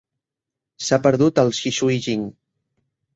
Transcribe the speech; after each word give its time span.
S'ha 0.85 0.97
perdut 1.03 1.41
el 1.43 1.53
"Xisui 1.57 1.99
Jing". 2.07 2.25